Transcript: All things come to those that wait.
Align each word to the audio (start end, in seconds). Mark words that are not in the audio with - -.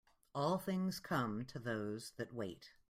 All 0.33 0.57
things 0.57 0.99
come 0.99 1.45
to 1.45 1.59
those 1.59 2.13
that 2.17 2.33
wait. 2.33 2.73